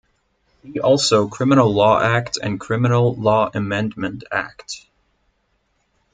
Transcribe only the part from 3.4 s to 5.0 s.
Amendment Act.